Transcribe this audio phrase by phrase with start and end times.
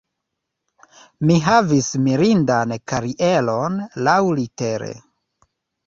[1.29, 4.95] Mi havis mirindan karieron laŭlitere.